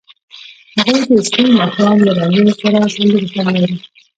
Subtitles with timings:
[0.77, 3.77] هغوی د سپین ماښام له رنګونو سره سندرې هم ویلې.